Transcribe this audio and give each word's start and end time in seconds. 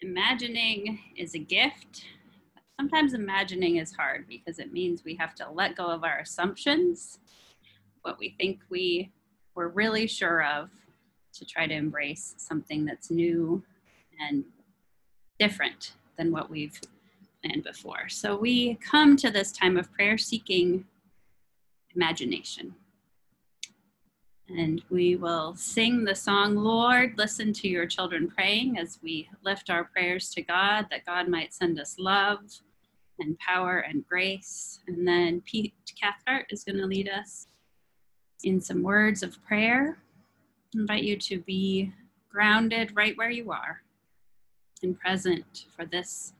imagining 0.00 0.98
is 1.16 1.34
a 1.34 1.38
gift. 1.38 2.04
Sometimes 2.78 3.14
imagining 3.14 3.76
is 3.76 3.94
hard 3.94 4.26
because 4.28 4.58
it 4.58 4.72
means 4.72 5.04
we 5.04 5.16
have 5.16 5.34
to 5.36 5.50
let 5.50 5.76
go 5.76 5.86
of 5.86 6.04
our 6.04 6.18
assumptions, 6.18 7.18
what 8.02 8.18
we 8.18 8.34
think 8.38 8.60
we 8.68 9.12
were 9.54 9.68
really 9.68 10.06
sure 10.06 10.44
of, 10.44 10.70
to 11.32 11.44
try 11.44 11.66
to 11.66 11.74
embrace 11.74 12.34
something 12.38 12.84
that's 12.84 13.10
new 13.10 13.62
and 14.20 14.44
different 15.38 15.92
than 16.16 16.32
what 16.32 16.50
we've 16.50 16.80
planned 17.42 17.64
before. 17.64 18.08
So 18.08 18.36
we 18.36 18.76
come 18.76 19.16
to 19.16 19.30
this 19.30 19.52
time 19.52 19.76
of 19.76 19.92
prayer 19.92 20.18
seeking 20.18 20.86
imagination. 21.94 22.74
And 24.48 24.82
we 24.90 25.16
will 25.16 25.56
sing 25.56 26.04
the 26.04 26.14
song, 26.14 26.54
Lord, 26.54 27.14
listen 27.16 27.52
to 27.54 27.68
your 27.68 27.86
children 27.86 28.28
praying 28.28 28.78
as 28.78 28.98
we 29.02 29.28
lift 29.42 29.70
our 29.70 29.84
prayers 29.84 30.30
to 30.30 30.42
God 30.42 30.86
that 30.90 31.04
God 31.04 31.28
might 31.28 31.52
send 31.52 31.80
us 31.80 31.96
love 31.98 32.40
and 33.18 33.38
power 33.38 33.78
and 33.78 34.06
grace. 34.06 34.80
And 34.86 35.06
then 35.06 35.40
Pete 35.40 35.74
Cathcart 36.00 36.46
is 36.50 36.62
going 36.62 36.78
to 36.78 36.86
lead 36.86 37.08
us 37.08 37.48
in 38.44 38.60
some 38.60 38.82
words 38.82 39.22
of 39.22 39.42
prayer. 39.44 39.98
I 40.74 40.80
invite 40.80 41.02
you 41.02 41.16
to 41.16 41.40
be 41.40 41.92
grounded 42.30 42.94
right 42.94 43.16
where 43.16 43.30
you 43.30 43.50
are 43.50 43.82
and 44.82 44.98
present 44.98 45.66
for 45.74 45.84
this 45.86 46.34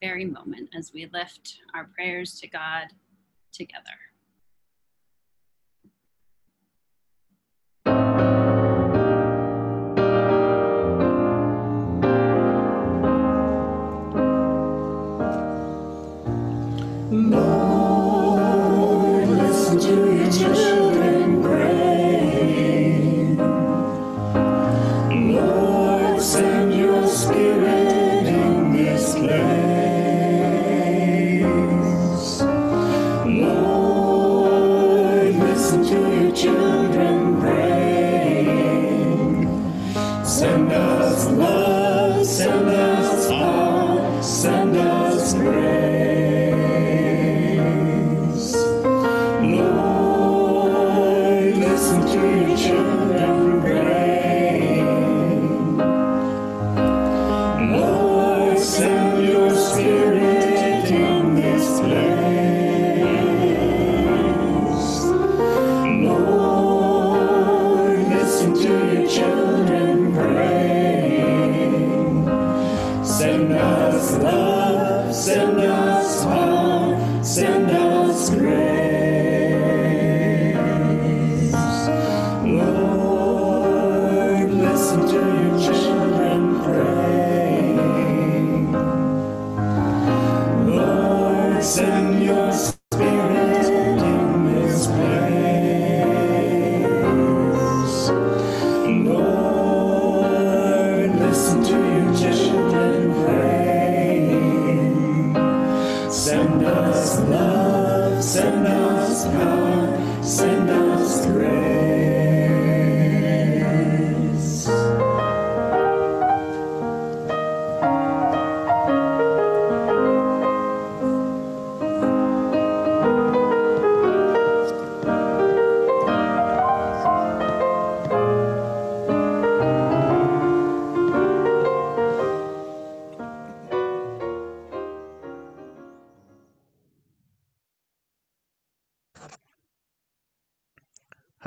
very 0.00 0.24
moment 0.24 0.70
as 0.74 0.92
we 0.94 1.10
lift 1.12 1.58
our 1.74 1.84
prayers 1.84 2.40
to 2.40 2.48
God 2.48 2.86
together. 3.52 4.09
Amen. 52.80 53.19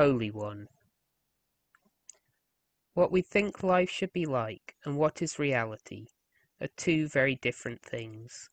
Holy 0.03 0.31
One. 0.31 0.67
What 2.93 3.09
we 3.09 3.21
think 3.21 3.63
life 3.63 3.89
should 3.89 4.11
be 4.11 4.25
like 4.25 4.75
and 4.83 4.97
what 4.97 5.21
is 5.21 5.39
reality 5.39 6.07
are 6.59 6.67
two 6.75 7.07
very 7.07 7.35
different 7.35 7.81
things. 7.81 8.49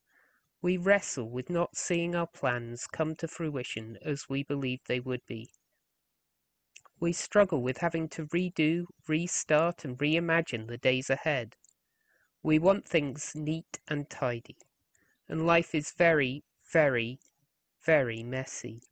We 0.62 0.77
wrestle 0.77 1.28
with 1.28 1.50
not 1.50 1.77
seeing 1.77 2.15
our 2.15 2.28
plans 2.28 2.87
come 2.87 3.16
to 3.16 3.27
fruition 3.27 3.99
as 4.00 4.28
we 4.28 4.44
believed 4.44 4.87
they 4.87 5.00
would 5.00 5.27
be. 5.27 5.50
We 7.00 7.12
struggle 7.12 7.62
with 7.62 7.78
having 7.78 8.09
to 8.11 8.27
redo, 8.27 8.87
restart, 9.09 9.84
and 9.84 9.99
reimagine 9.99 10.69
the 10.69 10.78
days 10.78 11.11
ahead. 11.11 11.56
We 12.44 12.61
want 12.61 12.87
things 12.87 13.32
neat 13.34 13.81
and 13.88 14.09
tidy, 14.09 14.59
and 15.28 15.49
life 15.49 15.75
is 15.75 15.91
very, 15.99 16.44
very, 16.72 17.19
very 17.84 18.22
messy. 18.22 18.82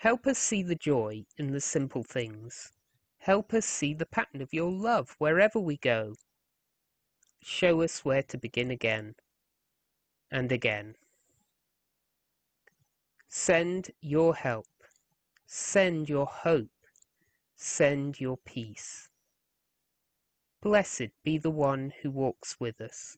Help 0.00 0.26
us 0.26 0.38
see 0.38 0.62
the 0.62 0.74
joy 0.74 1.24
in 1.38 1.52
the 1.52 1.60
simple 1.60 2.02
things. 2.02 2.70
Help 3.16 3.54
us 3.54 3.64
see 3.64 3.94
the 3.94 4.04
pattern 4.04 4.42
of 4.42 4.52
your 4.52 4.70
love 4.70 5.16
wherever 5.18 5.58
we 5.58 5.78
go. 5.78 6.14
Show 7.42 7.80
us 7.80 8.04
where 8.04 8.22
to 8.24 8.36
begin 8.36 8.70
again 8.70 9.14
and 10.30 10.52
again. 10.52 10.96
Send 13.28 13.90
your 14.02 14.34
help. 14.34 14.66
Send 15.46 16.10
your 16.10 16.26
hope. 16.26 16.86
Send 17.54 18.20
your 18.20 18.36
peace. 18.36 19.08
Blessed 20.60 21.10
be 21.24 21.38
the 21.38 21.50
one 21.50 21.92
who 22.02 22.10
walks 22.10 22.60
with 22.60 22.82
us. 22.82 23.16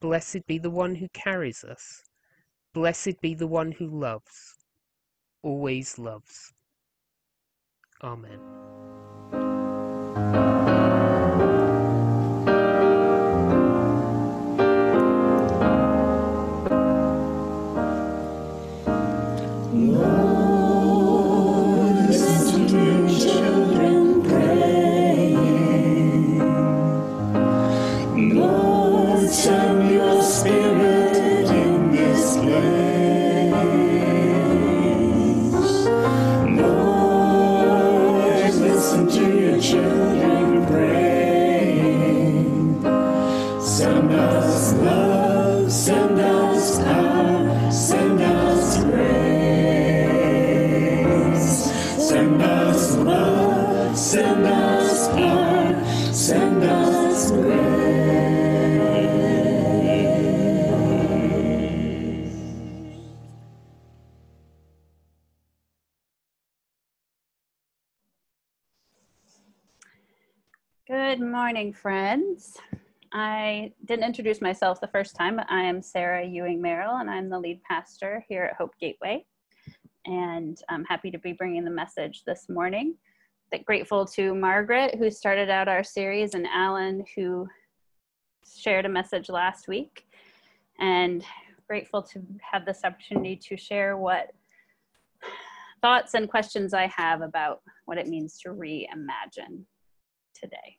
Blessed 0.00 0.46
be 0.48 0.58
the 0.58 0.70
one 0.70 0.96
who 0.96 1.08
carries 1.10 1.62
us. 1.62 2.02
Blessed 2.72 3.20
be 3.20 3.34
the 3.34 3.46
one 3.46 3.72
who 3.72 3.86
loves 3.86 4.57
always 5.42 5.98
loves. 5.98 6.52
Amen. 8.02 8.77
Good 71.08 71.20
morning, 71.22 71.72
friends. 71.72 72.58
I 73.14 73.72
didn't 73.86 74.04
introduce 74.04 74.42
myself 74.42 74.78
the 74.78 74.88
first 74.88 75.16
time. 75.16 75.36
But 75.36 75.46
I 75.48 75.62
am 75.62 75.80
Sarah 75.80 76.22
Ewing 76.22 76.60
Merrill, 76.60 76.96
and 76.96 77.08
I'm 77.08 77.30
the 77.30 77.38
lead 77.38 77.62
pastor 77.62 78.22
here 78.28 78.44
at 78.44 78.56
Hope 78.56 78.74
Gateway. 78.78 79.24
And 80.04 80.60
I'm 80.68 80.84
happy 80.84 81.10
to 81.10 81.18
be 81.18 81.32
bringing 81.32 81.64
the 81.64 81.70
message 81.70 82.24
this 82.26 82.50
morning. 82.50 82.94
That 83.52 83.64
grateful 83.64 84.04
to 84.04 84.34
Margaret, 84.34 84.96
who 84.96 85.10
started 85.10 85.48
out 85.48 85.66
our 85.66 85.82
series, 85.82 86.34
and 86.34 86.46
Alan, 86.46 87.02
who 87.16 87.48
shared 88.46 88.84
a 88.84 88.90
message 88.90 89.30
last 89.30 89.66
week. 89.66 90.04
And 90.78 91.24
grateful 91.66 92.02
to 92.02 92.22
have 92.52 92.66
this 92.66 92.80
opportunity 92.84 93.34
to 93.48 93.56
share 93.56 93.96
what 93.96 94.32
thoughts 95.80 96.12
and 96.12 96.28
questions 96.28 96.74
I 96.74 96.86
have 96.88 97.22
about 97.22 97.62
what 97.86 97.96
it 97.96 98.08
means 98.08 98.38
to 98.40 98.50
reimagine 98.50 99.64
today. 100.34 100.77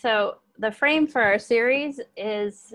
So 0.00 0.36
the 0.58 0.70
frame 0.70 1.08
for 1.08 1.20
our 1.20 1.40
series 1.40 2.00
is 2.16 2.72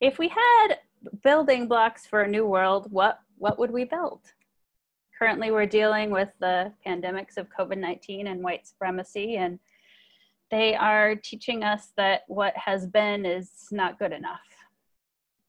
if 0.00 0.18
we 0.18 0.28
had 0.28 0.76
building 1.22 1.68
blocks 1.68 2.06
for 2.06 2.22
a 2.22 2.28
new 2.28 2.46
world, 2.46 2.90
what, 2.90 3.20
what 3.36 3.58
would 3.58 3.70
we 3.70 3.84
build? 3.84 4.20
Currently, 5.18 5.50
we're 5.50 5.66
dealing 5.66 6.10
with 6.10 6.30
the 6.40 6.72
pandemics 6.86 7.36
of 7.36 7.48
COVID 7.50 7.76
19 7.76 8.26
and 8.26 8.42
white 8.42 8.66
supremacy, 8.66 9.36
and 9.36 9.58
they 10.50 10.74
are 10.74 11.14
teaching 11.14 11.62
us 11.62 11.92
that 11.98 12.22
what 12.26 12.56
has 12.56 12.86
been 12.86 13.26
is 13.26 13.50
not 13.70 13.98
good 13.98 14.12
enough. 14.12 14.40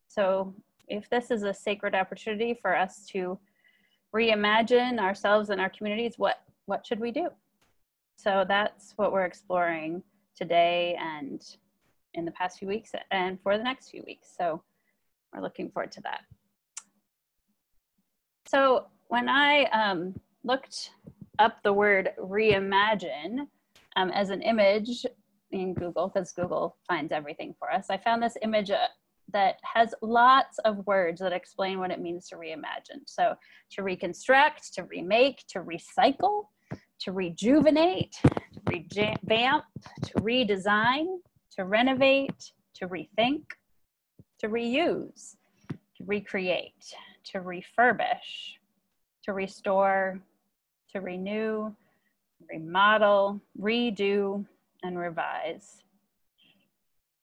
So, 0.07 0.53
if 0.87 1.09
this 1.09 1.31
is 1.31 1.43
a 1.43 1.53
sacred 1.53 1.95
opportunity 1.95 2.57
for 2.61 2.75
us 2.75 3.05
to 3.07 3.37
reimagine 4.15 4.99
ourselves 4.99 5.49
and 5.49 5.59
our 5.59 5.69
communities, 5.69 6.13
what 6.17 6.41
what 6.65 6.85
should 6.85 7.01
we 7.01 7.11
do? 7.11 7.29
So 8.15 8.45
that's 8.47 8.93
what 8.95 9.11
we're 9.11 9.25
exploring 9.25 10.01
today 10.37 10.97
and 10.99 11.41
in 12.13 12.25
the 12.25 12.31
past 12.31 12.59
few 12.59 12.67
weeks 12.67 12.91
and 13.11 13.39
for 13.41 13.57
the 13.57 13.63
next 13.63 13.89
few 13.89 14.03
weeks. 14.05 14.29
So 14.37 14.63
we're 15.33 15.41
looking 15.41 15.69
forward 15.69 15.91
to 15.93 16.01
that. 16.01 16.21
So 18.47 18.85
when 19.07 19.27
I 19.27 19.65
um, 19.65 20.15
looked 20.43 20.91
up 21.39 21.61
the 21.63 21.73
word 21.73 22.11
reimagine 22.19 23.47
um, 23.95 24.09
as 24.11 24.29
an 24.29 24.41
image 24.41 25.05
in 25.51 25.73
Google, 25.73 26.07
because 26.07 26.31
Google 26.31 26.77
finds 26.87 27.11
everything 27.11 27.55
for 27.59 27.71
us, 27.71 27.87
I 27.89 27.97
found 27.97 28.23
this 28.23 28.37
image 28.41 28.71
uh, 28.71 28.87
that 29.33 29.55
has 29.63 29.93
lots 30.01 30.57
of 30.59 30.85
words 30.87 31.19
that 31.19 31.33
explain 31.33 31.79
what 31.79 31.91
it 31.91 31.99
means 31.99 32.29
to 32.29 32.35
reimagine. 32.35 33.01
So 33.05 33.35
to 33.71 33.83
reconstruct, 33.83 34.73
to 34.75 34.83
remake, 34.83 35.43
to 35.49 35.59
recycle, 35.59 36.45
to 37.01 37.11
rejuvenate, 37.11 38.15
revamp, 38.95 39.63
to 40.03 40.13
redesign, 40.15 41.19
to 41.55 41.65
renovate, 41.65 42.51
to 42.75 42.87
rethink, 42.87 43.43
to 44.39 44.47
reuse, 44.47 45.35
to 45.69 46.03
recreate, 46.05 46.93
to 47.25 47.39
refurbish, 47.39 48.57
to 49.23 49.33
restore, 49.33 50.19
to 50.91 51.01
renew, 51.01 51.73
remodel, 52.49 53.41
redo, 53.59 54.45
and 54.83 54.97
revise. 54.97 55.83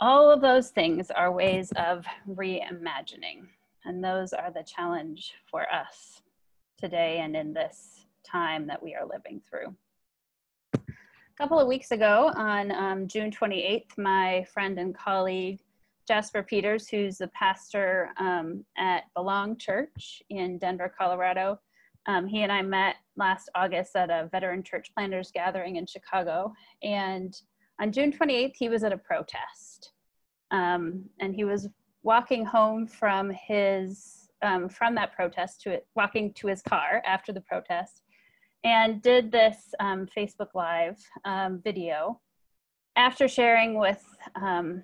All 0.00 0.30
of 0.30 0.40
those 0.40 0.70
things 0.70 1.10
are 1.10 1.32
ways 1.32 1.72
of 1.76 2.04
reimagining, 2.28 3.46
and 3.84 4.02
those 4.02 4.32
are 4.32 4.50
the 4.50 4.64
challenge 4.64 5.34
for 5.50 5.72
us 5.72 6.20
today 6.78 7.20
and 7.22 7.36
in 7.36 7.54
this 7.54 8.06
time 8.26 8.66
that 8.66 8.82
we 8.82 8.94
are 8.94 9.06
living 9.06 9.40
through. 9.48 9.74
A 11.34 11.42
couple 11.42 11.58
of 11.58 11.66
weeks 11.66 11.90
ago, 11.90 12.30
on 12.36 12.70
um, 12.70 13.08
June 13.08 13.28
28th, 13.28 13.98
my 13.98 14.46
friend 14.54 14.78
and 14.78 14.94
colleague 14.94 15.58
Jasper 16.06 16.44
Peters, 16.44 16.86
who's 16.86 17.18
the 17.18 17.26
pastor 17.28 18.10
um, 18.18 18.64
at 18.78 19.12
Belong 19.16 19.56
Church 19.56 20.22
in 20.30 20.58
Denver, 20.58 20.94
Colorado, 20.96 21.58
um, 22.06 22.28
he 22.28 22.42
and 22.42 22.52
I 22.52 22.62
met 22.62 22.96
last 23.16 23.48
August 23.56 23.96
at 23.96 24.10
a 24.10 24.28
veteran 24.30 24.62
church 24.62 24.92
planters 24.94 25.32
gathering 25.32 25.74
in 25.74 25.86
Chicago. 25.86 26.54
And 26.84 27.34
on 27.80 27.90
June 27.90 28.12
28th, 28.12 28.54
he 28.54 28.68
was 28.68 28.84
at 28.84 28.92
a 28.92 28.98
protest. 28.98 29.90
Um, 30.52 31.06
and 31.18 31.34
he 31.34 31.42
was 31.42 31.66
walking 32.04 32.44
home 32.44 32.86
from 32.86 33.30
his 33.30 34.28
um, 34.42 34.68
from 34.68 34.94
that 34.94 35.16
protest 35.16 35.62
to 35.62 35.72
it, 35.72 35.86
walking 35.96 36.32
to 36.34 36.46
his 36.46 36.62
car 36.62 37.02
after 37.04 37.32
the 37.32 37.40
protest 37.40 38.03
and 38.64 39.02
did 39.02 39.30
this 39.30 39.74
um, 39.78 40.08
Facebook 40.16 40.54
Live 40.54 40.98
um, 41.26 41.60
video 41.62 42.20
after 42.96 43.28
sharing 43.28 43.78
with, 43.78 44.02
um, 44.36 44.82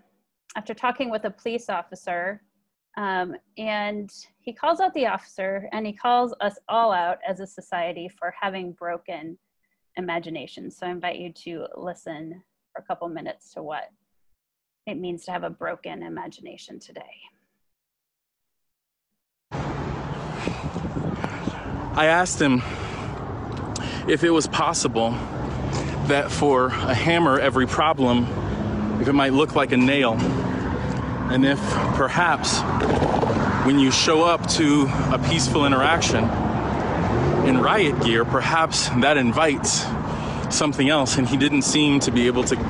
after 0.54 0.74
talking 0.74 1.10
with 1.10 1.24
a 1.24 1.30
police 1.30 1.70
officer. 1.70 2.42
Um, 2.96 3.34
and 3.56 4.10
he 4.38 4.52
calls 4.52 4.80
out 4.80 4.92
the 4.92 5.06
officer 5.06 5.68
and 5.72 5.86
he 5.86 5.94
calls 5.94 6.34
us 6.40 6.58
all 6.68 6.92
out 6.92 7.18
as 7.26 7.40
a 7.40 7.46
society 7.46 8.10
for 8.18 8.34
having 8.38 8.72
broken 8.72 9.38
imagination. 9.96 10.70
So 10.70 10.86
I 10.86 10.90
invite 10.90 11.18
you 11.18 11.32
to 11.44 11.66
listen 11.76 12.42
for 12.72 12.82
a 12.82 12.84
couple 12.84 13.08
minutes 13.08 13.54
to 13.54 13.62
what 13.62 13.84
it 14.86 14.98
means 14.98 15.24
to 15.24 15.30
have 15.30 15.44
a 15.44 15.50
broken 15.50 16.02
imagination 16.02 16.78
today. 16.78 17.02
I 21.92 22.06
asked 22.06 22.40
him 22.40 22.62
if 24.10 24.24
it 24.24 24.30
was 24.30 24.48
possible 24.48 25.12
that 26.08 26.32
for 26.32 26.66
a 26.66 26.94
hammer, 26.94 27.38
every 27.38 27.66
problem, 27.66 28.26
if 29.00 29.06
it 29.06 29.12
might 29.12 29.32
look 29.32 29.54
like 29.54 29.70
a 29.70 29.76
nail, 29.76 30.14
and 31.30 31.46
if 31.46 31.60
perhaps 31.94 32.58
when 33.64 33.78
you 33.78 33.92
show 33.92 34.24
up 34.24 34.48
to 34.48 34.88
a 35.12 35.28
peaceful 35.30 35.64
interaction 35.64 36.24
in 37.46 37.56
riot 37.58 38.02
gear, 38.02 38.24
perhaps 38.24 38.88
that 38.88 39.16
invites 39.16 39.84
something 40.52 40.88
else, 40.88 41.16
and 41.16 41.28
he 41.28 41.36
didn't 41.36 41.62
seem 41.62 42.00
to 42.00 42.10
be 42.10 42.26
able 42.26 42.44
to, 42.44 42.60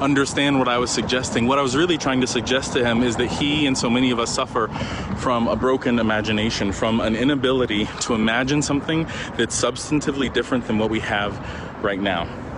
understand 0.00 0.58
what 0.58 0.68
I 0.68 0.78
was 0.78 0.90
suggesting. 0.90 1.46
What 1.46 1.58
I 1.58 1.62
was 1.62 1.76
really 1.76 1.98
trying 1.98 2.20
to 2.20 2.26
suggest 2.26 2.72
to 2.72 2.84
him 2.84 3.02
is 3.02 3.16
that 3.16 3.28
he 3.28 3.66
and 3.66 3.76
so 3.76 3.90
many 3.90 4.10
of 4.10 4.18
us 4.18 4.34
suffer 4.34 4.68
from 5.18 5.48
a 5.48 5.56
broken 5.56 5.98
imagination, 5.98 6.72
from 6.72 7.00
an 7.00 7.14
inability 7.14 7.86
to 8.00 8.14
imagine 8.14 8.62
something 8.62 9.04
that's 9.36 9.60
substantively 9.60 10.32
different 10.32 10.66
than 10.66 10.78
what 10.78 10.90
we 10.90 11.00
have 11.00 11.38
right 11.82 12.00
now. 12.00 12.49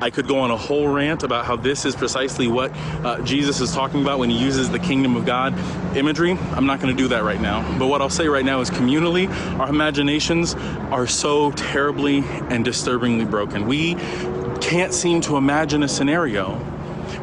I 0.00 0.10
could 0.10 0.26
go 0.26 0.38
on 0.38 0.50
a 0.50 0.56
whole 0.56 0.88
rant 0.88 1.22
about 1.22 1.44
how 1.44 1.56
this 1.56 1.84
is 1.84 1.94
precisely 1.94 2.48
what 2.48 2.72
uh, 3.04 3.20
Jesus 3.22 3.60
is 3.60 3.72
talking 3.72 4.00
about 4.00 4.18
when 4.18 4.30
he 4.30 4.38
uses 4.38 4.70
the 4.70 4.78
kingdom 4.78 5.14
of 5.14 5.26
God 5.26 5.54
imagery. 5.96 6.38
I'm 6.52 6.66
not 6.66 6.80
going 6.80 6.96
to 6.96 7.02
do 7.02 7.08
that 7.08 7.22
right 7.22 7.40
now. 7.40 7.78
But 7.78 7.88
what 7.88 8.00
I'll 8.00 8.08
say 8.08 8.26
right 8.28 8.44
now 8.44 8.60
is 8.60 8.70
communally, 8.70 9.30
our 9.58 9.68
imaginations 9.68 10.54
are 10.90 11.06
so 11.06 11.50
terribly 11.52 12.24
and 12.48 12.64
disturbingly 12.64 13.26
broken. 13.26 13.66
We 13.66 13.96
can't 14.60 14.94
seem 14.94 15.20
to 15.22 15.36
imagine 15.36 15.82
a 15.82 15.88
scenario 15.88 16.58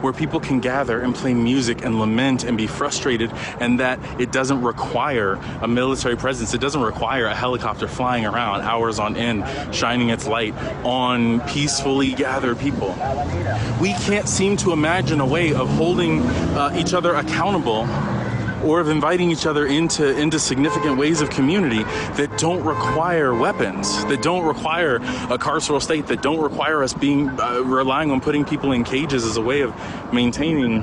where 0.01 0.13
people 0.13 0.39
can 0.39 0.59
gather 0.59 1.01
and 1.01 1.13
play 1.15 1.33
music 1.33 1.83
and 1.83 1.99
lament 1.99 2.43
and 2.43 2.57
be 2.57 2.67
frustrated, 2.67 3.31
and 3.59 3.79
that 3.79 3.99
it 4.19 4.31
doesn't 4.31 4.61
require 4.61 5.33
a 5.61 5.67
military 5.67 6.15
presence. 6.15 6.53
It 6.53 6.61
doesn't 6.61 6.81
require 6.81 7.25
a 7.25 7.35
helicopter 7.35 7.87
flying 7.87 8.25
around 8.25 8.61
hours 8.61 8.99
on 8.99 9.15
end, 9.15 9.45
shining 9.73 10.09
its 10.09 10.27
light 10.27 10.53
on 10.83 11.41
peacefully 11.41 12.13
gathered 12.13 12.59
people. 12.59 12.89
We 13.81 13.93
can't 13.93 14.27
seem 14.27 14.57
to 14.57 14.71
imagine 14.71 15.19
a 15.21 15.25
way 15.25 15.53
of 15.53 15.69
holding 15.69 16.21
uh, 16.21 16.75
each 16.77 16.93
other 16.93 17.13
accountable 17.15 17.87
or 18.67 18.79
of 18.79 18.89
inviting 18.89 19.31
each 19.31 19.45
other 19.45 19.65
into 19.65 20.17
into 20.17 20.39
significant 20.39 20.97
ways 20.97 21.21
of 21.21 21.29
community 21.29 21.83
that 22.15 22.37
don't 22.37 22.63
require 22.63 23.33
weapons, 23.33 24.03
that 24.05 24.21
don't 24.21 24.45
require 24.45 24.97
a 24.97 25.37
carceral 25.37 25.81
state, 25.81 26.07
that 26.07 26.21
don't 26.21 26.41
require 26.41 26.83
us 26.83 26.93
being 26.93 27.29
uh, 27.39 27.61
relying 27.61 28.11
on 28.11 28.19
putting 28.19 28.43
people 28.43 28.71
in 28.71 28.83
cages 28.83 29.23
as 29.23 29.37
a 29.37 29.41
way 29.41 29.61
of 29.61 29.73
maintaining 30.13 30.81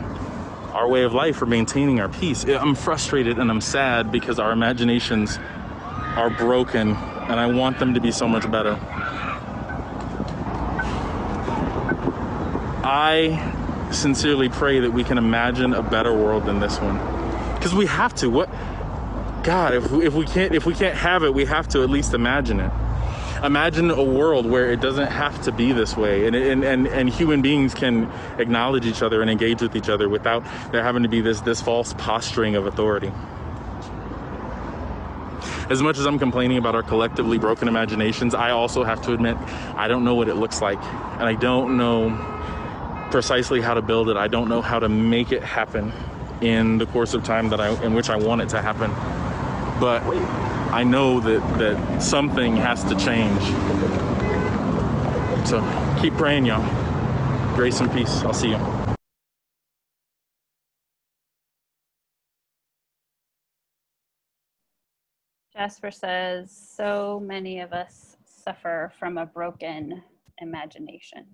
our 0.73 0.89
way 0.89 1.05
of 1.05 1.15
life 1.15 1.41
or 1.41 1.47
maintaining 1.47 2.01
our 2.01 2.09
peace. 2.09 2.45
I'm 2.45 2.75
frustrated 2.75 3.39
and 3.39 3.51
I'm 3.51 3.61
sad 3.61 4.11
because 4.11 4.39
our 4.39 4.51
imaginations 4.51 5.39
are 6.17 6.31
broken 6.31 6.91
and 6.91 7.41
I 7.41 7.47
want 7.47 7.79
them 7.79 7.95
to 7.95 8.01
be 8.01 8.11
so 8.11 8.27
much 8.27 8.51
better. 8.51 8.79
I 12.87 13.89
sincerely 13.93 14.49
pray 14.49 14.81
that 14.81 14.91
we 14.91 15.05
can 15.05 15.17
imagine 15.17 15.75
a 15.75 15.83
better 15.83 16.13
world 16.13 16.45
than 16.47 16.59
this 16.59 16.79
one 16.81 17.14
because 17.65 17.75
we 17.75 17.87
have 17.87 18.15
to. 18.17 18.29
What, 18.29 18.51
God, 19.43 19.73
if 19.73 19.91
we, 19.91 20.05
if 20.05 20.13
we 20.13 20.27
can't 20.27 20.55
if 20.55 20.67
we 20.67 20.75
can't 20.75 20.95
have 20.99 21.23
it, 21.23 21.33
we 21.33 21.47
have 21.47 21.67
to 21.69 21.83
at 21.83 21.89
least 21.89 22.13
imagine 22.13 22.61
it. 22.61 22.71
Imagine 23.43 23.91
a 23.91 24.03
world 24.03 24.45
where 24.45 24.71
it 24.71 24.83
doesn't 24.83 25.07
have 25.07 25.41
to 25.45 25.53
be 25.53 25.73
this 25.73 25.97
way, 25.97 26.27
and 26.27 26.37
and 26.37 26.63
and, 26.63 26.87
and 26.87 27.09
human 27.09 27.41
beings 27.41 27.73
can 27.73 28.13
acknowledge 28.37 28.85
each 28.85 29.01
other 29.01 29.23
and 29.23 29.31
engage 29.31 29.63
with 29.63 29.77
each 29.77 29.89
other 29.89 30.11
without 30.11 30.45
there 30.73 30.83
having 30.83 31.05
to 31.05 31.09
be 31.09 31.23
this 31.23 31.41
this 31.41 31.63
false 31.63 31.95
posturing 31.95 32.55
of 32.55 32.67
authority. 32.67 33.11
as 35.71 35.83
much 35.83 35.97
as 35.97 36.05
I'm 36.05 36.19
complaining 36.19 36.59
about 36.59 36.75
our 36.75 36.83
collectively 36.83 37.39
broken 37.39 37.67
imaginations, 37.67 38.35
I 38.35 38.51
also 38.51 38.85
have 38.85 39.01
to 39.03 39.15
admit 39.15 39.39
I 39.75 39.89
don't 39.89 40.05
know 40.05 40.15
what 40.15 40.29
it 40.29 40.35
looks 40.35 40.61
like. 40.61 40.83
And 41.19 41.23
I 41.23 41.35
don't 41.35 41.79
know 41.79 42.11
precisely 43.11 43.63
how 43.63 43.73
to 43.73 43.81
build 43.81 44.11
it. 44.11 44.19
I 44.19 44.29
don't 44.29 44.51
know 44.51 44.61
how 44.61 44.79
to 44.79 44.91
make 44.91 45.33
it 45.33 45.43
happen 45.43 45.93
in 46.41 46.79
the 46.79 46.87
course 46.87 47.15
of 47.15 47.25
time 47.25 47.49
that 47.51 47.61
I 47.61 47.71
in 47.83 47.95
which 47.95 48.11
I 48.11 48.17
want 48.17 48.43
it 48.43 48.51
to 48.51 48.63
happen. 48.63 48.91
But 49.81 50.03
I 50.73 50.85
know 50.85 51.21
that 51.21 51.59
that 51.59 52.03
something 52.03 52.57
has 52.57 52.85
to 52.85 52.95
change. 52.97 53.43
So 55.49 55.61
keep 56.01 56.15
praying, 56.15 56.47
y'all. 56.47 56.65
Grace 57.55 57.81
and 57.81 57.93
peace. 57.93 58.23
I'll 58.23 58.33
see 58.35 58.51
you. 58.51 58.59
Jasper 65.55 65.91
says, 65.93 66.51
so 66.51 67.21
many 67.25 67.61
of 67.61 67.73
us 67.73 68.17
suffer 68.25 68.93
from 68.99 69.19
a 69.19 69.27
broken 69.27 70.03
imagination. 70.41 71.27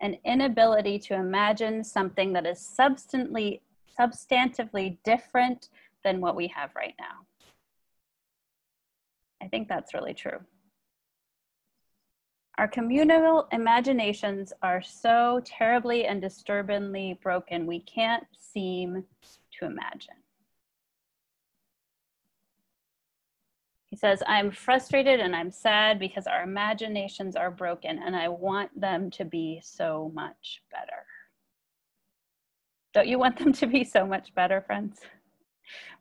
An 0.00 0.16
inability 0.24 0.98
to 1.00 1.14
imagine 1.14 1.84
something 1.84 2.32
that 2.32 2.46
is 2.46 2.58
substantively, 2.58 3.60
substantively 3.98 4.96
different 5.04 5.68
than 6.04 6.20
what 6.20 6.36
we 6.36 6.46
have 6.48 6.70
right 6.74 6.94
now. 6.98 7.26
I 9.42 9.48
think 9.48 9.68
that's 9.68 9.94
really 9.94 10.14
true. 10.14 10.38
Our 12.58 12.68
communal 12.68 13.48
imaginations 13.52 14.52
are 14.62 14.82
so 14.82 15.40
terribly 15.44 16.06
and 16.06 16.20
disturbingly 16.20 17.18
broken, 17.22 17.66
we 17.66 17.80
can't 17.80 18.26
seem 18.36 19.04
to 19.58 19.64
imagine. 19.64 20.16
He 23.90 23.96
says, 23.96 24.22
I'm 24.26 24.52
frustrated 24.52 25.18
and 25.18 25.34
I'm 25.34 25.50
sad 25.50 25.98
because 25.98 26.28
our 26.28 26.44
imaginations 26.44 27.34
are 27.34 27.50
broken 27.50 28.00
and 28.04 28.14
I 28.14 28.28
want 28.28 28.80
them 28.80 29.10
to 29.12 29.24
be 29.24 29.60
so 29.64 30.12
much 30.14 30.62
better. 30.70 31.04
Don't 32.94 33.08
you 33.08 33.18
want 33.18 33.36
them 33.36 33.52
to 33.54 33.66
be 33.66 33.82
so 33.82 34.06
much 34.06 34.32
better, 34.34 34.60
friends? 34.60 35.00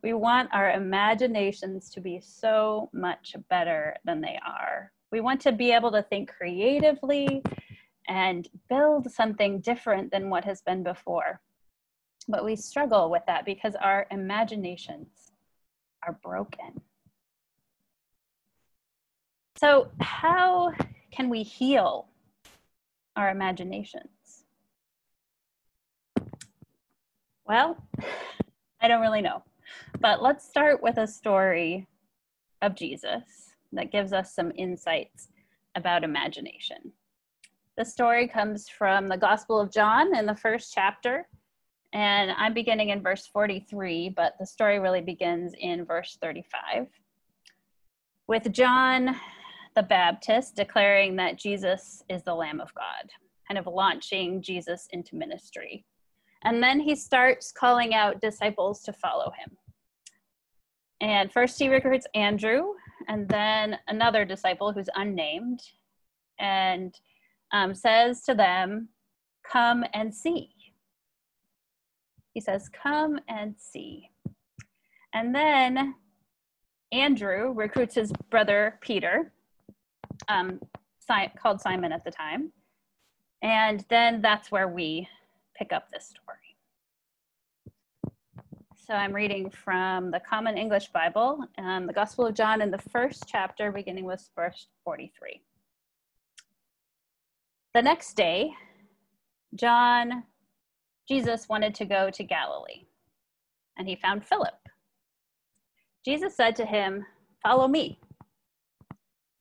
We 0.03 0.13
want 0.13 0.49
our 0.53 0.71
imaginations 0.71 1.89
to 1.91 2.01
be 2.01 2.21
so 2.21 2.89
much 2.93 3.35
better 3.49 3.95
than 4.05 4.21
they 4.21 4.39
are. 4.45 4.91
We 5.11 5.21
want 5.21 5.41
to 5.41 5.51
be 5.51 5.71
able 5.71 5.91
to 5.91 6.03
think 6.03 6.31
creatively 6.31 7.43
and 8.07 8.47
build 8.69 9.11
something 9.11 9.61
different 9.61 10.11
than 10.11 10.29
what 10.29 10.45
has 10.45 10.61
been 10.61 10.83
before. 10.83 11.41
But 12.27 12.45
we 12.45 12.55
struggle 12.55 13.09
with 13.09 13.23
that 13.25 13.45
because 13.45 13.75
our 13.75 14.05
imaginations 14.11 15.31
are 16.05 16.19
broken. 16.23 16.81
So, 19.61 19.89
how 19.99 20.71
can 21.11 21.27
we 21.27 21.43
heal 21.43 22.07
our 23.17 23.29
imaginations? 23.29 24.45
Well, 27.45 27.75
I 28.79 28.87
don't 28.87 29.01
really 29.01 29.21
know. 29.21 29.43
But 29.99 30.23
let's 30.23 30.47
start 30.47 30.81
with 30.81 30.97
a 30.97 31.05
story 31.05 31.89
of 32.61 32.73
Jesus 32.73 33.51
that 33.73 33.91
gives 33.91 34.13
us 34.13 34.33
some 34.33 34.53
insights 34.55 35.27
about 35.75 36.05
imagination. 36.05 36.93
The 37.75 37.83
story 37.83 38.29
comes 38.29 38.69
from 38.69 39.09
the 39.09 39.17
Gospel 39.17 39.59
of 39.59 39.73
John 39.73 40.15
in 40.15 40.25
the 40.25 40.37
first 40.37 40.73
chapter, 40.73 41.27
and 41.91 42.31
I'm 42.31 42.53
beginning 42.53 42.91
in 42.91 43.01
verse 43.01 43.27
43, 43.27 44.13
but 44.15 44.35
the 44.39 44.45
story 44.45 44.79
really 44.79 45.01
begins 45.01 45.53
in 45.59 45.83
verse 45.83 46.17
35. 46.21 46.87
With 48.25 48.53
John 48.53 49.17
the 49.79 49.83
Baptist 49.83 50.57
declaring 50.57 51.15
that 51.15 51.37
Jesus 51.37 52.03
is 52.09 52.21
the 52.23 52.35
Lamb 52.35 52.59
of 52.59 52.73
God, 52.75 53.09
kind 53.47 53.57
of 53.57 53.65
launching 53.65 54.41
Jesus 54.41 54.89
into 54.91 55.15
ministry. 55.15 55.85
And 56.43 56.61
then 56.61 56.81
he 56.81 56.97
starts 56.97 57.53
calling 57.53 57.93
out 57.93 58.19
disciples 58.19 58.81
to 58.81 58.91
follow 58.91 59.31
him. 59.39 59.55
And 60.99 61.31
first 61.31 61.57
he 61.57 61.69
recruits 61.69 62.07
Andrew, 62.13 62.73
and 63.07 63.29
then 63.29 63.77
another 63.87 64.25
disciple 64.25 64.73
who's 64.73 64.89
unnamed, 64.95 65.61
and 66.39 66.93
um, 67.53 67.73
says 67.73 68.21
to 68.23 68.35
them, 68.35 68.89
Come 69.49 69.85
and 69.93 70.13
see. 70.13 70.49
He 72.33 72.41
says, 72.41 72.67
Come 72.67 73.17
and 73.29 73.55
see. 73.57 74.09
And 75.13 75.33
then 75.33 75.95
Andrew 76.91 77.53
recruits 77.53 77.95
his 77.95 78.11
brother 78.29 78.77
Peter, 78.81 79.31
um, 80.27 80.59
called 81.41 81.61
Simon 81.61 81.91
at 81.91 82.03
the 82.03 82.11
time. 82.11 82.51
And 83.41 83.85
then 83.89 84.21
that's 84.21 84.51
where 84.51 84.67
we 84.67 85.07
pick 85.57 85.71
up 85.73 85.89
this 85.91 86.05
story. 86.05 86.37
So 88.75 88.95
I'm 88.95 89.13
reading 89.13 89.49
from 89.49 90.09
the 90.11 90.19
Common 90.19 90.57
English 90.57 90.87
Bible, 90.87 91.45
um, 91.57 91.85
the 91.85 91.93
Gospel 91.93 92.25
of 92.25 92.33
John 92.33 92.61
in 92.61 92.71
the 92.71 92.79
first 92.91 93.25
chapter, 93.27 93.71
beginning 93.71 94.05
with 94.05 94.27
verse 94.35 94.67
43. 94.83 95.41
The 97.75 97.81
next 97.83 98.15
day, 98.15 98.51
John, 99.53 100.23
Jesus 101.07 101.47
wanted 101.47 101.75
to 101.75 101.85
go 101.85 102.09
to 102.09 102.23
Galilee, 102.23 102.85
and 103.77 103.87
he 103.87 103.95
found 103.95 104.25
Philip. 104.25 104.57
Jesus 106.03 106.35
said 106.35 106.55
to 106.55 106.65
him, 106.65 107.05
Follow 107.43 107.67
me. 107.67 107.99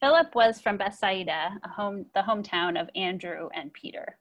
Philip 0.01 0.35
was 0.35 0.61
from 0.61 0.77
Bethsaida, 0.77 1.59
home, 1.65 2.07
the 2.15 2.23
hometown 2.23 2.81
of 2.81 2.89
Andrew 2.95 3.49
and 3.53 3.73
Peter. 3.73 4.19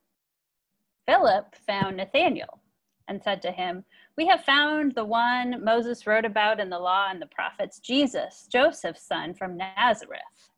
Philip 1.08 1.56
found 1.68 1.98
Nathanael 1.98 2.60
and 3.08 3.22
said 3.24 3.42
to 3.44 3.52
him, 3.52 3.86
We 4.18 4.28
have 4.28 4.44
found 4.44 4.96
the 4.96 5.06
one 5.06 5.64
Moses 5.64 6.08
wrote 6.08 6.26
about 6.26 6.60
in 6.60 6.70
the 6.70 6.80
law 6.80 7.08
and 7.10 7.22
the 7.22 7.28
prophets, 7.28 7.80
Jesus, 7.80 8.48
Joseph's 8.52 9.04
son 9.04 9.34
from 9.34 9.56
Nazareth. 9.56 10.50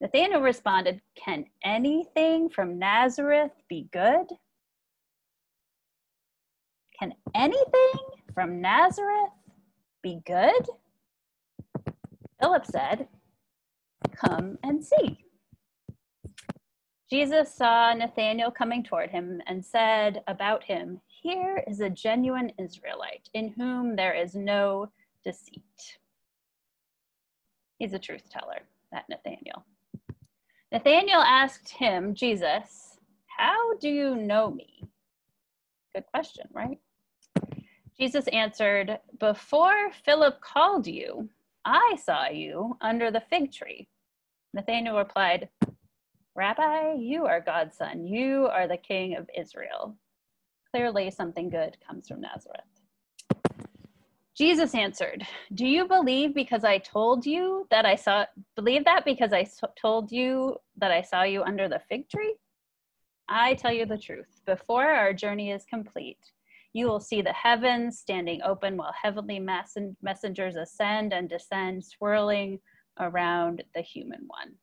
Nathanael 0.00 0.40
responded, 0.40 1.00
Can 1.16 1.46
anything 1.64 2.48
from 2.48 2.78
Nazareth 2.78 3.52
be 3.68 3.88
good? 3.92 4.26
Can 6.98 7.12
anything 7.34 8.00
from 8.34 8.60
Nazareth 8.60 9.32
be 10.02 10.20
good? 10.24 10.68
Philip 12.40 12.66
said, 12.66 13.08
Come 14.12 14.58
and 14.62 14.84
see. 14.84 15.24
Jesus 17.10 17.54
saw 17.54 17.92
Nathanael 17.92 18.50
coming 18.50 18.82
toward 18.82 19.10
him 19.10 19.40
and 19.46 19.64
said 19.64 20.22
about 20.26 20.64
him, 20.64 21.00
Here 21.06 21.62
is 21.68 21.80
a 21.80 21.90
genuine 21.90 22.50
Israelite 22.58 23.28
in 23.34 23.50
whom 23.50 23.94
there 23.94 24.14
is 24.14 24.34
no 24.34 24.90
deceit. 25.22 25.98
He's 27.78 27.92
a 27.92 27.98
truth 27.98 28.30
teller, 28.30 28.60
that 28.90 29.04
Nathanael. 29.08 29.64
Nathanael 30.72 31.20
asked 31.20 31.68
him, 31.68 32.14
Jesus, 32.14 32.98
How 33.26 33.76
do 33.76 33.88
you 33.88 34.16
know 34.16 34.50
me? 34.50 34.84
Good 35.94 36.06
question, 36.12 36.46
right? 36.52 36.78
Jesus 37.98 38.26
answered, 38.28 38.98
Before 39.20 39.92
Philip 40.04 40.40
called 40.40 40.86
you, 40.86 41.28
I 41.64 41.96
saw 42.02 42.28
you 42.28 42.76
under 42.80 43.10
the 43.10 43.22
fig 43.30 43.52
tree. 43.52 43.88
Nathanael 44.54 44.96
replied, 44.96 45.48
Rabbi, 46.36 46.94
you 46.94 47.26
are 47.26 47.40
God's 47.40 47.76
son. 47.76 48.06
You 48.06 48.46
are 48.46 48.68
the 48.68 48.76
king 48.76 49.16
of 49.16 49.28
Israel. 49.36 49.96
Clearly, 50.70 51.10
something 51.10 51.50
good 51.50 51.76
comes 51.86 52.06
from 52.06 52.20
Nazareth. 52.20 52.60
Jesus 54.36 54.74
answered, 54.74 55.26
Do 55.54 55.66
you 55.66 55.86
believe 55.86 56.34
because 56.34 56.62
I 56.62 56.78
told 56.78 57.26
you 57.26 57.66
that 57.70 57.84
I 57.84 57.96
saw, 57.96 58.26
believe 58.54 58.84
that 58.84 59.04
because 59.04 59.32
I 59.32 59.44
told 59.80 60.12
you 60.12 60.56
that 60.76 60.92
I 60.92 61.02
saw 61.02 61.24
you 61.24 61.42
under 61.42 61.68
the 61.68 61.80
fig 61.88 62.08
tree? 62.08 62.34
I 63.28 63.54
tell 63.54 63.72
you 63.72 63.86
the 63.86 63.98
truth. 63.98 64.40
Before 64.46 64.86
our 64.86 65.12
journey 65.12 65.50
is 65.50 65.64
complete, 65.64 66.30
you 66.72 66.86
will 66.86 67.00
see 67.00 67.22
the 67.22 67.32
heavens 67.32 67.98
standing 67.98 68.40
open 68.42 68.76
while 68.76 68.94
heavenly 69.00 69.40
messengers 69.40 70.56
ascend 70.56 71.12
and 71.12 71.28
descend, 71.28 71.84
swirling 71.84 72.60
around 72.98 73.62
the 73.74 73.80
human 73.80 74.26
one. 74.26 74.54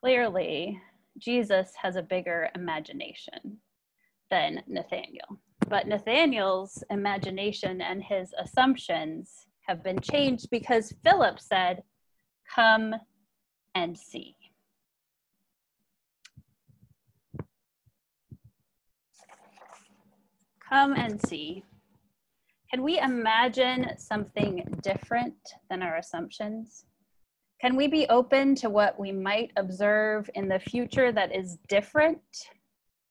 Clearly, 0.00 0.80
Jesus 1.18 1.72
has 1.80 1.96
a 1.96 2.02
bigger 2.02 2.50
imagination 2.54 3.58
than 4.30 4.62
Nathaniel. 4.66 5.40
But 5.68 5.86
Nathaniel's 5.86 6.82
imagination 6.90 7.80
and 7.80 8.02
his 8.02 8.34
assumptions 8.38 9.46
have 9.66 9.82
been 9.82 10.00
changed 10.00 10.48
because 10.50 10.92
Philip 11.02 11.40
said, 11.40 11.82
Come 12.54 12.94
and 13.74 13.96
see. 13.96 14.36
Come 20.68 20.94
and 20.94 21.20
see 21.26 21.64
Can 22.74 22.82
we 22.82 22.98
imagine 22.98 23.96
something 23.98 24.64
different 24.82 25.36
than 25.70 25.80
our 25.80 25.98
assumptions? 25.98 26.86
Can 27.60 27.76
we 27.76 27.86
be 27.86 28.08
open 28.08 28.56
to 28.56 28.68
what 28.68 28.98
we 28.98 29.12
might 29.12 29.52
observe 29.56 30.28
in 30.34 30.48
the 30.48 30.58
future 30.58 31.12
that 31.12 31.32
is 31.32 31.58
different 31.68 32.18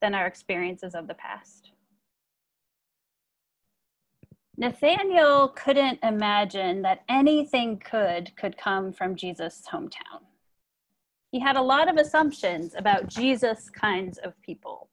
than 0.01 0.13
our 0.13 0.27
experiences 0.27 0.95
of 0.95 1.07
the 1.07 1.13
past? 1.13 1.71
Nathaniel 4.57 5.47
couldn't 5.47 5.99
imagine 6.03 6.81
that 6.81 7.05
anything 7.07 7.81
good 7.89 8.35
could 8.35 8.57
come 8.57 8.91
from 8.91 9.15
Jesus' 9.15 9.63
hometown. 9.71 10.25
He 11.31 11.39
had 11.39 11.55
a 11.55 11.61
lot 11.61 11.87
of 11.87 11.95
assumptions 11.95 12.75
about 12.77 13.07
Jesus 13.07 13.69
kinds 13.69 14.17
of 14.17 14.33
people. 14.41 14.89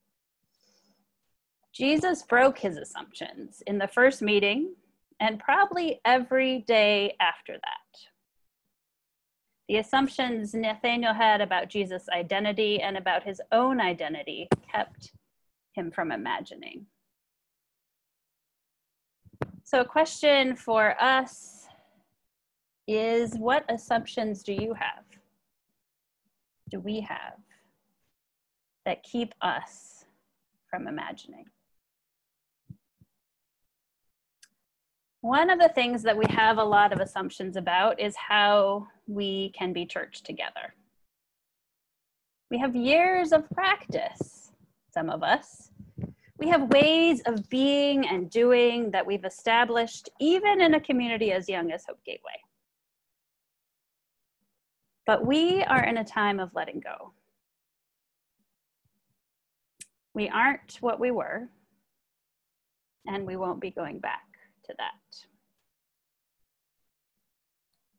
Jesus 1.72 2.22
broke 2.22 2.58
his 2.58 2.76
assumptions 2.76 3.62
in 3.66 3.78
the 3.78 3.88
first 3.88 4.22
meeting 4.22 4.74
and 5.20 5.38
probably 5.38 6.00
every 6.04 6.60
day 6.66 7.14
after 7.20 7.52
that. 7.52 8.00
The 9.68 9.76
assumptions 9.76 10.52
Nathaniel 10.52 11.14
had 11.14 11.40
about 11.40 11.68
Jesus' 11.68 12.08
identity 12.08 12.80
and 12.80 12.96
about 12.96 13.22
his 13.22 13.40
own 13.52 13.80
identity 13.80 14.48
kept 14.72 15.12
him 15.74 15.92
from 15.92 16.10
imagining. 16.10 16.86
So, 19.62 19.80
a 19.80 19.84
question 19.84 20.56
for 20.56 21.00
us 21.00 21.68
is 22.88 23.36
what 23.36 23.64
assumptions 23.68 24.42
do 24.42 24.52
you 24.52 24.74
have? 24.74 25.04
Do 26.68 26.80
we 26.80 27.00
have 27.02 27.38
that 28.84 29.04
keep 29.04 29.32
us 29.40 30.04
from 30.68 30.88
imagining? 30.88 31.44
One 35.22 35.50
of 35.50 35.58
the 35.58 35.68
things 35.68 36.02
that 36.04 36.16
we 36.16 36.24
have 36.30 36.56
a 36.56 36.64
lot 36.64 36.94
of 36.94 37.00
assumptions 37.00 37.56
about 37.56 38.00
is 38.00 38.16
how 38.16 38.88
we 39.06 39.50
can 39.50 39.74
be 39.74 39.84
church 39.84 40.22
together. 40.22 40.74
We 42.50 42.58
have 42.58 42.74
years 42.74 43.32
of 43.32 43.48
practice, 43.50 44.50
some 44.92 45.10
of 45.10 45.22
us. 45.22 45.70
We 46.38 46.48
have 46.48 46.70
ways 46.70 47.20
of 47.26 47.50
being 47.50 48.08
and 48.08 48.30
doing 48.30 48.92
that 48.92 49.06
we've 49.06 49.26
established, 49.26 50.08
even 50.20 50.62
in 50.62 50.72
a 50.72 50.80
community 50.80 51.32
as 51.32 51.50
young 51.50 51.70
as 51.70 51.84
Hope 51.86 52.02
Gateway. 52.06 52.40
But 55.04 55.26
we 55.26 55.62
are 55.64 55.84
in 55.84 55.98
a 55.98 56.04
time 56.04 56.40
of 56.40 56.54
letting 56.54 56.80
go. 56.80 57.12
We 60.14 60.30
aren't 60.30 60.78
what 60.80 60.98
we 60.98 61.10
were, 61.10 61.50
and 63.06 63.26
we 63.26 63.36
won't 63.36 63.60
be 63.60 63.70
going 63.70 63.98
back 63.98 64.29
to 64.64 64.74
that. 64.78 64.92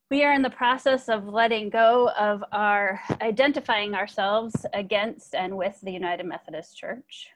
We 0.10 0.24
are 0.26 0.34
in 0.34 0.42
the 0.42 0.50
process 0.50 1.08
of 1.08 1.28
letting 1.28 1.70
go 1.70 2.10
of 2.20 2.44
our 2.52 3.00
identifying 3.22 3.96
ourselves 3.96 4.66
against 4.74 5.34
and 5.34 5.56
with 5.56 5.80
the 5.82 5.92
United 5.92 6.26
Methodist 6.26 6.78
Church. 6.78 7.30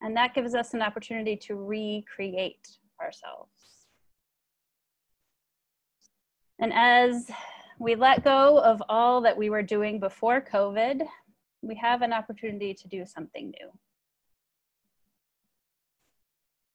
And 0.00 0.16
that 0.16 0.34
gives 0.34 0.54
us 0.54 0.72
an 0.72 0.80
opportunity 0.80 1.36
to 1.36 1.56
recreate 1.56 2.78
ourselves. 2.98 3.50
And 6.58 6.72
as 6.72 7.30
we 7.78 7.94
let 7.94 8.24
go 8.24 8.58
of 8.60 8.82
all 8.88 9.20
that 9.22 9.36
we 9.36 9.50
were 9.50 9.62
doing 9.62 10.00
before 10.00 10.40
COVID, 10.40 11.02
we 11.62 11.74
have 11.74 12.02
an 12.02 12.12
opportunity 12.12 12.72
to 12.72 12.88
do 12.88 13.04
something 13.04 13.50
new. 13.50 13.70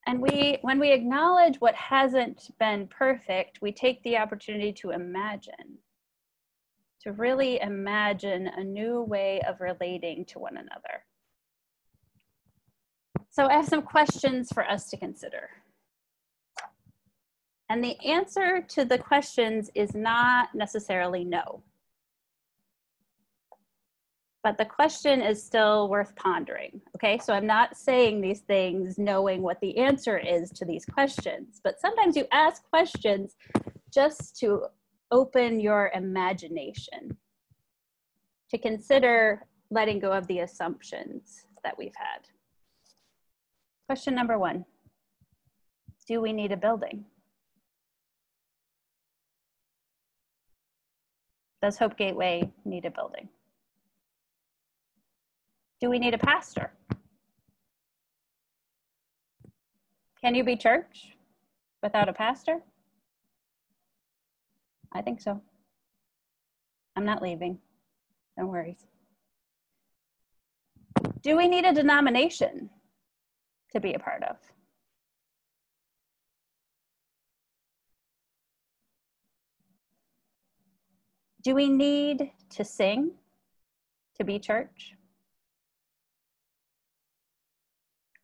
And 0.08 0.22
we, 0.22 0.60
when 0.62 0.80
we 0.80 0.91
acknowledge 0.91 1.60
what 1.60 1.74
hasn't 1.76 2.52
been 2.60 2.88
perfect, 2.88 3.62
we 3.62 3.72
take 3.72 4.04
the 4.04 4.18
opportunity 4.18 4.72
to 4.74 4.91
imagine, 4.91 5.80
to 7.02 7.12
really 7.12 7.60
imagine 7.60 8.48
a 8.48 8.63
new 8.63 9.02
way 9.02 9.41
of 9.48 9.62
relating 9.62 10.26
to 10.26 10.39
one 10.39 10.58
another. 10.58 11.04
So 13.32 13.48
I 13.48 13.54
have 13.54 13.68
some 13.68 13.82
questions 13.82 14.52
for 14.54 14.63
us 14.70 14.89
to 14.91 14.98
consider. 14.98 15.50
And 17.70 17.84
the 17.84 18.00
answer 18.06 18.62
to 18.62 18.86
the 18.86 19.00
questions 19.00 19.72
is 19.74 19.96
not 19.96 20.54
necessarily 20.54 21.26
no 21.26 21.63
but 24.46 24.60
the 24.60 24.66
question 24.66 25.24
is 25.24 25.44
still 25.44 25.90
worth 25.90 26.16
pondering. 26.16 26.80
Okay, 26.96 27.18
so 27.18 27.34
I'm 27.34 27.48
not 27.48 27.76
saying 27.76 28.22
these 28.22 28.42
things 28.42 29.00
knowing 29.00 29.42
what 29.42 29.60
the 29.60 29.76
answer 29.80 30.20
is 30.20 30.52
to 30.52 30.66
these 30.66 30.86
questions, 30.86 31.60
but 31.64 31.82
sometimes 31.82 32.16
you 32.16 32.28
ask 32.32 32.62
questions 32.70 33.38
just 33.92 34.38
to 34.42 34.66
open 35.10 35.60
your 35.60 35.90
imagination, 35.96 37.18
to 38.52 38.60
consider 38.60 39.48
letting 39.72 39.98
go 39.98 40.12
of 40.12 40.28
the 40.28 40.42
assumptions 40.42 41.48
that 41.64 41.76
we've 41.76 41.96
had. 41.96 42.28
Question 43.88 44.14
number 44.14 44.38
one 44.38 44.64
Do 46.08 46.22
we 46.22 46.32
need 46.32 46.52
a 46.52 46.58
building? 46.58 47.04
Does 51.64 51.80
Hope 51.80 51.98
Gateway 51.98 52.52
need 52.64 52.86
a 52.86 52.92
building? 52.92 53.28
Do 55.82 55.90
we 55.90 56.00
need 56.00 56.14
a 56.14 56.18
pastor? 56.18 56.72
Can 60.22 60.34
you 60.34 60.44
be 60.44 60.56
church 60.56 61.16
without 61.84 62.10
a 62.10 62.14
pastor? 62.14 62.62
I 64.92 65.02
think 65.02 65.22
so. 65.22 65.42
I'm 66.96 67.06
not 67.06 67.22
leaving. 67.22 67.60
No 68.38 68.46
worries. 68.46 68.88
Do 71.22 71.36
we 71.36 71.48
need 71.48 71.66
a 71.66 71.74
denomination 71.74 72.70
to 73.72 73.80
be 73.80 73.94
a 73.94 74.00
part 74.00 74.24
of? 74.24 74.38
Do 81.44 81.54
we 81.54 81.70
need 81.70 82.32
to 82.52 82.64
sing 82.64 83.12
to 84.18 84.24
be 84.24 84.40
church? 84.40 84.96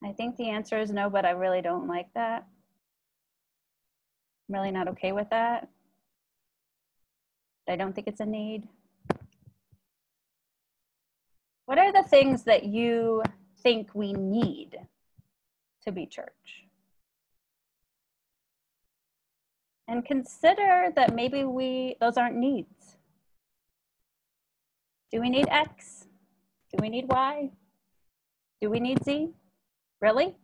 I 0.03 0.13
think 0.13 0.35
the 0.35 0.49
answer 0.49 0.79
is 0.79 0.91
no, 0.91 1.09
but 1.09 1.25
I 1.25 1.31
really 1.31 1.61
don't 1.61 1.87
like 1.87 2.07
that. 2.15 2.47
I'm 4.49 4.55
really 4.55 4.71
not 4.71 4.87
okay 4.89 5.11
with 5.11 5.29
that. 5.29 5.69
I 7.69 7.75
don't 7.75 7.93
think 7.93 8.07
it's 8.07 8.19
a 8.19 8.25
need. 8.25 8.67
What 11.65 11.77
are 11.77 11.93
the 11.93 12.03
things 12.03 12.43
that 12.43 12.65
you 12.65 13.23
think 13.61 13.91
we 13.93 14.11
need 14.11 14.77
to 15.83 15.91
be 15.91 16.05
church? 16.05 16.65
And 19.87 20.03
consider 20.03 20.91
that 20.95 21.15
maybe 21.15 21.43
we 21.43 21.95
those 22.01 22.17
aren't 22.17 22.35
needs. 22.35 22.97
Do 25.11 25.21
we 25.21 25.29
need 25.29 25.47
X? 25.49 26.07
Do 26.71 26.77
we 26.81 26.89
need 26.89 27.07
Y? 27.09 27.51
Do 28.61 28.69
we 28.69 28.79
need 28.79 29.03
Z? 29.03 29.29
Really? 30.01 30.35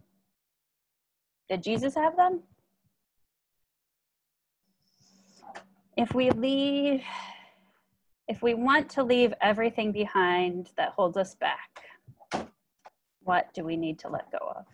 Did 1.50 1.64
Jesus 1.64 1.96
have 1.96 2.16
them? 2.16 2.44
If 5.98 6.14
we 6.14 6.30
leave, 6.30 7.02
if 8.28 8.44
we 8.44 8.54
want 8.54 8.88
to 8.92 9.04
leave 9.04 9.34
everything 9.42 9.92
behind 9.92 10.70
that 10.78 10.90
holds 10.90 11.18
us 11.18 11.36
back, 11.36 12.50
what 13.22 13.52
do 13.56 13.64
we 13.64 13.76
need 13.76 13.98
to 14.00 14.10
let 14.10 14.32
go 14.32 14.38
of? 14.38 14.66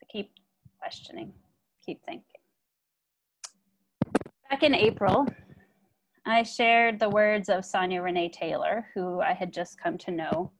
To 0.00 0.06
keep 0.12 0.30
questioning, 0.78 1.32
keep 1.86 2.04
thinking. 2.04 2.24
Back 4.50 4.62
in 4.62 4.74
April, 4.74 5.26
I 6.30 6.44
shared 6.44 7.00
the 7.00 7.10
words 7.10 7.48
of 7.48 7.64
Sonya 7.64 8.02
Renee 8.02 8.28
Taylor, 8.28 8.86
who 8.94 9.20
I 9.20 9.32
had 9.32 9.52
just 9.52 9.80
come 9.80 9.98
to 9.98 10.12
know 10.12 10.52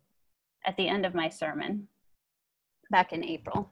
at 0.67 0.77
the 0.77 0.89
end 0.89 1.07
of 1.07 1.15
my 1.15 1.29
sermon 1.29 1.87
back 2.91 3.13
in 3.13 3.25
April. 3.25 3.71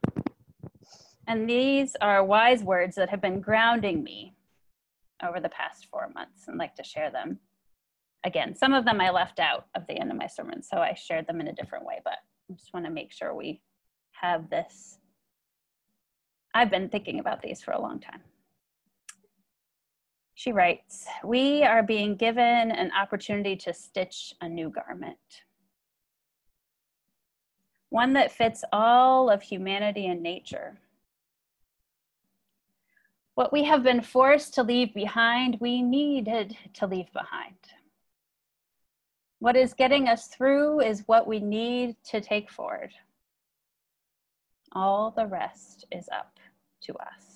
And 1.27 1.51
these 1.51 1.97
are 2.01 2.25
wise 2.25 2.63
words 2.63 2.95
that 2.97 3.11
have 3.11 3.21
been 3.21 3.41
grounding 3.41 4.05
me 4.05 4.37
over 5.27 5.41
the 5.41 5.49
past 5.49 5.89
four 5.91 6.09
months 6.15 6.47
and 6.47 6.57
like 6.57 6.77
to 6.77 6.85
share 6.85 7.11
them. 7.11 7.41
Again, 8.25 8.55
some 8.55 8.75
of 8.75 8.85
them 8.85 9.01
I 9.01 9.11
left 9.11 9.41
out 9.41 9.67
of 9.75 9.87
the 9.89 9.99
end 9.99 10.13
of 10.13 10.17
my 10.17 10.29
sermon, 10.29 10.63
so 10.63 10.79
I 10.79 10.95
shared 10.95 11.27
them 11.27 11.41
in 11.41 11.49
a 11.49 11.53
different 11.53 11.85
way, 11.85 12.01
but 12.05 12.19
I 12.49 12.55
just 12.55 12.73
want 12.73 12.87
to 12.87 12.93
make 12.93 13.13
sure 13.13 13.35
we 13.35 13.61
have 14.13 14.49
this. 14.51 14.99
I've 16.55 16.71
been 16.71 16.89
thinking 16.89 17.19
about 17.19 17.43
these 17.43 17.61
for 17.61 17.73
a 17.73 17.81
long 17.81 17.99
time. 17.99 18.21
She 20.39 20.53
writes, 20.53 21.05
We 21.25 21.65
are 21.65 21.83
being 21.83 22.15
given 22.15 22.71
an 22.71 22.93
opportunity 22.93 23.57
to 23.57 23.75
stitch 23.75 24.35
a 24.41 24.49
new 24.49 24.71
garment. 24.71 25.19
one 27.89 28.13
that 28.13 28.31
fits 28.31 28.63
all 28.73 29.31
of 29.31 29.43
humanity 29.43 30.07
and 30.07 30.23
nature. 30.23 30.79
What 33.35 33.53
we 33.53 33.65
have 33.65 33.83
been 33.83 34.01
forced 34.01 34.55
to 34.55 34.63
leave 34.63 34.95
behind, 34.95 35.57
we 35.59 35.83
needed 35.83 36.57
to 36.75 36.87
leave 36.87 37.13
behind. 37.13 37.57
What 39.41 39.57
is 39.57 39.75
getting 39.75 40.07
us 40.07 40.29
through 40.29 40.83
is 40.83 41.03
what 41.07 41.27
we 41.27 41.41
need 41.41 41.97
to 42.11 42.21
take 42.21 42.49
forward. 42.49 42.93
All 44.71 45.11
the 45.11 45.27
rest 45.27 45.85
is 45.91 46.09
up 46.13 46.39
to 46.83 46.95
us. 46.95 47.28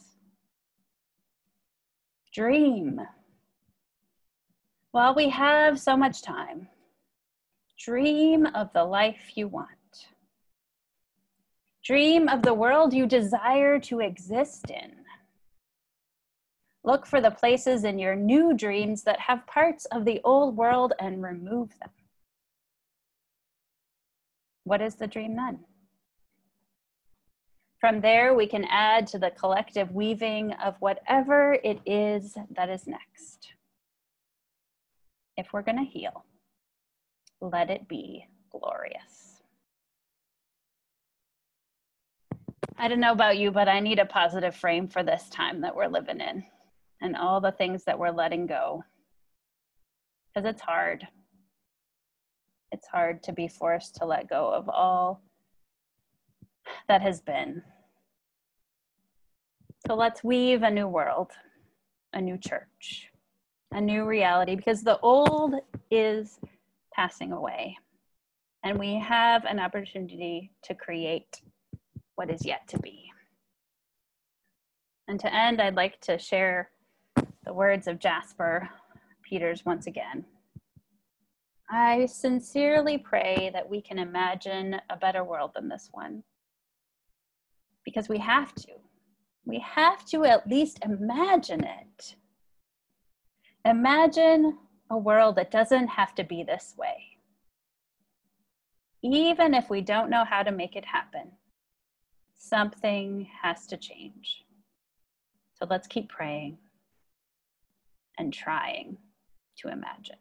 Dream. 2.32 3.00
While 4.92 5.14
we 5.14 5.28
have 5.28 5.78
so 5.78 5.96
much 5.96 6.22
time, 6.22 6.68
dream 7.78 8.46
of 8.46 8.72
the 8.72 8.84
life 8.84 9.32
you 9.34 9.48
want. 9.48 9.68
Dream 11.84 12.28
of 12.28 12.42
the 12.42 12.54
world 12.54 12.94
you 12.94 13.06
desire 13.06 13.78
to 13.80 14.00
exist 14.00 14.70
in. 14.70 14.92
Look 16.84 17.06
for 17.06 17.20
the 17.20 17.30
places 17.30 17.84
in 17.84 17.98
your 17.98 18.16
new 18.16 18.54
dreams 18.54 19.02
that 19.02 19.20
have 19.20 19.46
parts 19.46 19.84
of 19.86 20.04
the 20.04 20.20
old 20.24 20.56
world 20.56 20.94
and 20.98 21.22
remove 21.22 21.78
them. 21.80 21.90
What 24.64 24.80
is 24.80 24.94
the 24.94 25.06
dream 25.06 25.36
then? 25.36 25.64
From 27.82 28.00
there, 28.00 28.32
we 28.32 28.46
can 28.46 28.64
add 28.66 29.08
to 29.08 29.18
the 29.18 29.32
collective 29.32 29.90
weaving 29.90 30.52
of 30.52 30.76
whatever 30.78 31.58
it 31.64 31.80
is 31.84 32.36
that 32.54 32.70
is 32.70 32.86
next. 32.86 33.48
If 35.36 35.52
we're 35.52 35.62
going 35.62 35.84
to 35.84 35.90
heal, 35.90 36.24
let 37.40 37.70
it 37.70 37.88
be 37.88 38.24
glorious. 38.52 39.42
I 42.78 42.86
don't 42.86 43.00
know 43.00 43.10
about 43.10 43.38
you, 43.38 43.50
but 43.50 43.66
I 43.66 43.80
need 43.80 43.98
a 43.98 44.06
positive 44.06 44.54
frame 44.54 44.86
for 44.86 45.02
this 45.02 45.28
time 45.28 45.62
that 45.62 45.74
we're 45.74 45.88
living 45.88 46.20
in 46.20 46.44
and 47.00 47.16
all 47.16 47.40
the 47.40 47.50
things 47.50 47.82
that 47.86 47.98
we're 47.98 48.10
letting 48.12 48.46
go. 48.46 48.84
Because 50.32 50.48
it's 50.48 50.62
hard. 50.62 51.08
It's 52.70 52.86
hard 52.86 53.24
to 53.24 53.32
be 53.32 53.48
forced 53.48 53.96
to 53.96 54.06
let 54.06 54.30
go 54.30 54.54
of 54.54 54.68
all 54.68 55.20
that 56.88 57.02
has 57.02 57.20
been. 57.20 57.62
So 59.86 59.94
let's 59.94 60.22
weave 60.22 60.62
a 60.62 60.70
new 60.70 60.86
world, 60.86 61.32
a 62.12 62.20
new 62.20 62.38
church, 62.38 63.08
a 63.72 63.80
new 63.80 64.04
reality, 64.06 64.54
because 64.54 64.82
the 64.82 64.98
old 65.00 65.54
is 65.90 66.38
passing 66.94 67.32
away. 67.32 67.76
And 68.64 68.78
we 68.78 68.98
have 69.00 69.44
an 69.44 69.58
opportunity 69.58 70.52
to 70.62 70.74
create 70.74 71.42
what 72.14 72.30
is 72.30 72.46
yet 72.46 72.68
to 72.68 72.78
be. 72.78 73.10
And 75.08 75.18
to 75.18 75.34
end, 75.34 75.60
I'd 75.60 75.74
like 75.74 76.00
to 76.02 76.16
share 76.16 76.70
the 77.44 77.52
words 77.52 77.88
of 77.88 77.98
Jasper 77.98 78.68
Peters 79.28 79.64
once 79.64 79.88
again. 79.88 80.24
I 81.68 82.06
sincerely 82.06 82.98
pray 82.98 83.50
that 83.52 83.68
we 83.68 83.80
can 83.80 83.98
imagine 83.98 84.76
a 84.90 84.96
better 84.96 85.24
world 85.24 85.52
than 85.54 85.68
this 85.68 85.88
one. 85.90 86.22
Because 87.84 88.08
we 88.08 88.18
have 88.18 88.54
to. 88.54 88.72
We 89.44 89.58
have 89.60 90.04
to 90.06 90.24
at 90.24 90.46
least 90.46 90.78
imagine 90.84 91.64
it. 91.64 92.16
Imagine 93.64 94.58
a 94.90 94.96
world 94.96 95.36
that 95.36 95.50
doesn't 95.50 95.88
have 95.88 96.14
to 96.16 96.24
be 96.24 96.42
this 96.42 96.74
way. 96.76 97.18
Even 99.02 99.54
if 99.54 99.68
we 99.68 99.80
don't 99.80 100.10
know 100.10 100.24
how 100.24 100.42
to 100.42 100.52
make 100.52 100.76
it 100.76 100.84
happen, 100.84 101.32
something 102.36 103.28
has 103.42 103.66
to 103.66 103.76
change. 103.76 104.44
So 105.54 105.66
let's 105.68 105.88
keep 105.88 106.08
praying 106.08 106.58
and 108.18 108.32
trying 108.32 108.98
to 109.58 109.68
imagine. 109.68 110.16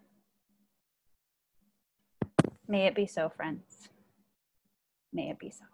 May 2.68 2.86
it 2.86 2.96
be 2.96 3.06
so, 3.06 3.30
friends. 3.30 3.90
May 5.12 5.30
it 5.30 5.40
be 5.40 5.52
so. 5.52 5.66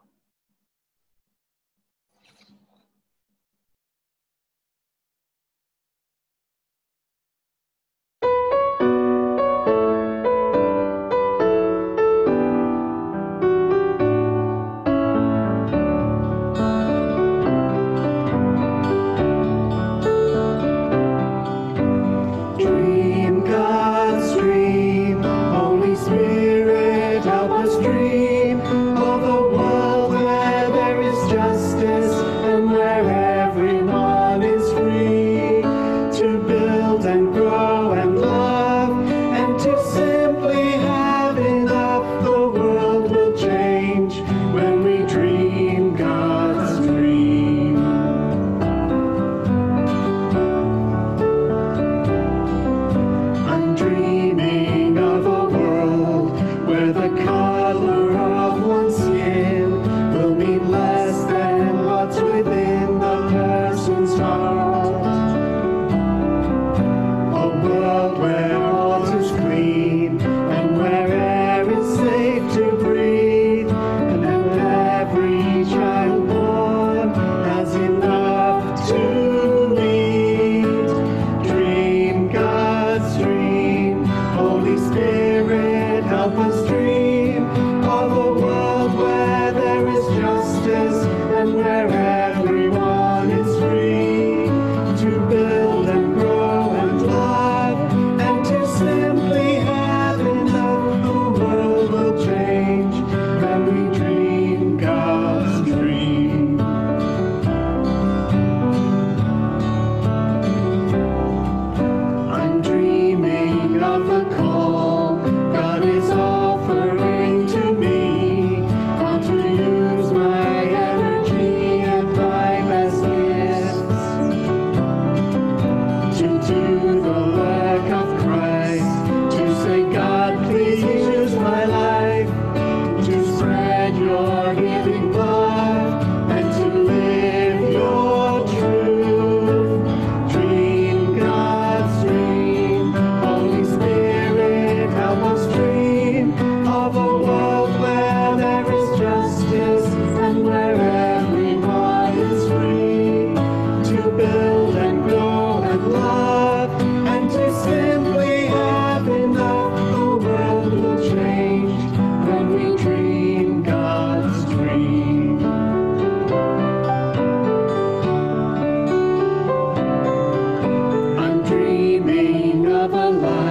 Dreaming 172.00 172.68
of 172.72 172.94
a 172.94 173.10
life 173.10 173.47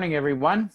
morning, 0.00 0.16
everyone. 0.16 0.70